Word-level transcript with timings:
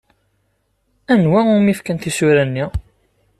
Anwa 1.13 1.39
umi 1.55 1.73
fkan 1.77 1.97
tisura-nni? 2.01 2.65